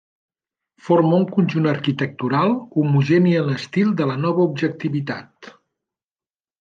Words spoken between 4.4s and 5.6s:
objectivitat.